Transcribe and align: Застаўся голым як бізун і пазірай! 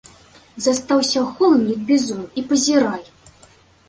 Застаўся 0.65 1.19
голым 1.35 1.61
як 1.73 1.83
бізун 1.89 2.23
і 2.43 2.45
пазірай! 2.49 3.03